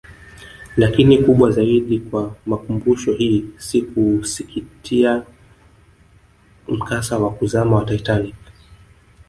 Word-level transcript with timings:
Lakini 0.77 1.17
kubwa 1.23 1.51
zaidi 1.51 1.99
kwa 1.99 2.35
makumbusho 2.45 3.13
hii 3.13 3.45
si 3.57 3.81
kuusikitikia 3.81 5.23
mkasa 6.67 7.17
wa 7.19 7.31
kuzama 7.33 7.75
wa 7.75 7.85
Titanic 7.85 8.35